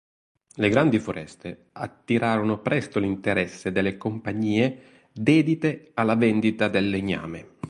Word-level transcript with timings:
Le 0.55 0.69
grandi 0.69 0.97
foreste 0.97 1.67
attirarono 1.73 2.57
presto 2.59 2.97
l'interesse 2.99 3.71
delle 3.71 3.97
compagnie 3.97 5.05
dedite 5.11 5.91
alla 5.93 6.15
vendita 6.15 6.69
del 6.69 6.89
legname. 6.89 7.47